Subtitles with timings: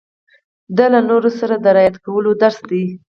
[0.77, 2.83] دا له نورو سره د رعايت کولو درس دی.